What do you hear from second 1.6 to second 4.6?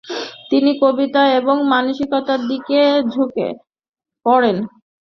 মানবিকতার দিকে ঝোঁকে পড়েন।